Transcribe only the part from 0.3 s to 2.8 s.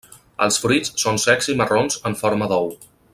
Els fruits són secs i marrons en forma d'ou.